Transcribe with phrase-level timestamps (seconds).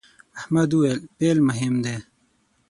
[0.39, 1.95] احمد وويل: پیل مهم دی.